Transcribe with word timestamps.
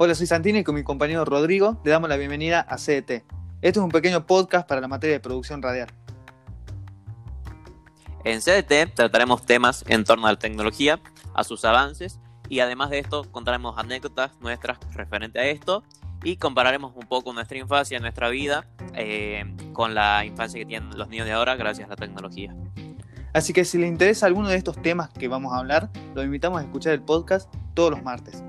Hola, 0.00 0.14
soy 0.14 0.28
Santini 0.28 0.60
y 0.60 0.62
con 0.62 0.76
mi 0.76 0.84
compañero 0.84 1.24
Rodrigo 1.24 1.80
le 1.84 1.90
damos 1.90 2.08
la 2.08 2.16
bienvenida 2.16 2.60
a 2.60 2.76
CDT. 2.76 3.10
Este 3.10 3.24
es 3.62 3.76
un 3.78 3.90
pequeño 3.90 4.24
podcast 4.26 4.68
para 4.68 4.80
la 4.80 4.86
materia 4.86 5.14
de 5.14 5.18
producción 5.18 5.60
radial. 5.60 5.88
En 8.22 8.38
CDT 8.40 8.94
trataremos 8.94 9.44
temas 9.44 9.84
en 9.88 10.04
torno 10.04 10.28
a 10.28 10.30
la 10.30 10.38
tecnología, 10.38 11.00
a 11.34 11.42
sus 11.42 11.64
avances 11.64 12.20
y 12.48 12.60
además 12.60 12.90
de 12.90 13.00
esto 13.00 13.26
contaremos 13.32 13.76
anécdotas 13.76 14.30
nuestras 14.40 14.78
referente 14.94 15.40
a 15.40 15.46
esto 15.46 15.82
y 16.22 16.36
compararemos 16.36 16.92
un 16.94 17.08
poco 17.08 17.32
nuestra 17.32 17.58
infancia, 17.58 17.98
nuestra 17.98 18.28
vida 18.28 18.68
eh, 18.94 19.52
con 19.72 19.96
la 19.96 20.24
infancia 20.24 20.60
que 20.60 20.66
tienen 20.66 20.96
los 20.96 21.08
niños 21.08 21.26
de 21.26 21.32
ahora 21.32 21.56
gracias 21.56 21.88
a 21.88 21.90
la 21.90 21.96
tecnología. 21.96 22.54
Así 23.32 23.52
que 23.52 23.64
si 23.64 23.78
les 23.78 23.88
interesa 23.88 24.26
alguno 24.26 24.48
de 24.48 24.58
estos 24.58 24.80
temas 24.80 25.08
que 25.10 25.26
vamos 25.26 25.52
a 25.54 25.58
hablar, 25.58 25.90
los 26.14 26.24
invitamos 26.24 26.60
a 26.60 26.62
escuchar 26.62 26.92
el 26.92 27.02
podcast 27.02 27.52
todos 27.74 27.90
los 27.90 28.04
martes. 28.04 28.44